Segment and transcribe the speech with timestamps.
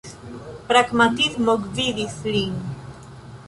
[0.69, 2.59] Pragmatismo gvidis lin.